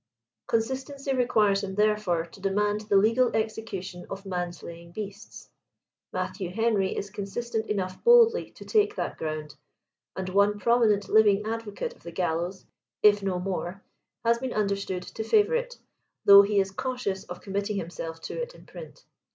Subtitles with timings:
[0.47, 5.51] Consistency requires him therefore to demand the legal execution of man slaying beasts.
[6.11, 9.53] Matthew Henry is consistent enough boldly to take that ground,
[10.15, 12.65] and one prominent living advocate of the gallows,
[13.03, 13.83] if no more,
[14.25, 15.77] has been understood to favor it,
[16.25, 19.05] though he is cautious of com mitting himself to it in print.